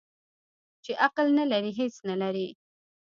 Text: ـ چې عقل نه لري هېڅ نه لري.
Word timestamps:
ـ 0.41 0.83
چې 0.83 0.91
عقل 1.05 1.27
نه 1.39 1.45
لري 1.51 1.71
هېڅ 1.79 1.95
نه 2.09 2.15
لري. 2.21 2.47